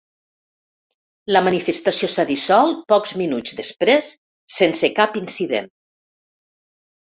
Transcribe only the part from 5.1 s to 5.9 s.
incident.